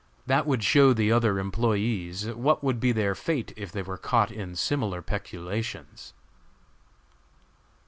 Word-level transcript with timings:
That 0.25 0.47
would 0.47 0.63
show 0.63 0.93
the 0.93 1.11
other 1.11 1.35
employés 1.35 2.33
what 2.33 2.63
would 2.63 2.79
be 2.79 2.91
their 2.91 3.13
fate 3.13 3.53
if 3.55 3.71
they 3.71 3.83
were 3.83 3.99
caught 3.99 4.31
in 4.31 4.55
similar 4.55 4.99
peculations. 5.03 6.15